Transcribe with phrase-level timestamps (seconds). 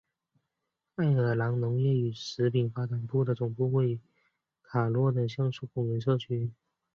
[0.95, 3.99] 爱尔兰农业与食品发展部的总部位于
[4.63, 6.49] 卡洛的橡树公园社区。